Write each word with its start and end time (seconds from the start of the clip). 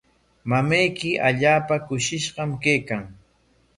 Mamayki 0.51 1.11
allaapa 1.27 1.75
kushishqam 1.87 2.51
kaykan. 2.63 3.03